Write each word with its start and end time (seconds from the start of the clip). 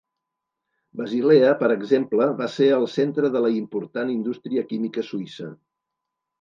Basilea, 1.01 1.51
per 1.59 1.69
exemple, 1.75 2.27
va 2.41 2.49
ser 2.55 2.71
el 2.79 2.87
centre 2.95 3.33
de 3.37 3.45
la 3.47 3.53
important 3.61 4.17
indústria 4.17 4.67
química 4.75 5.09
suïssa. 5.15 5.55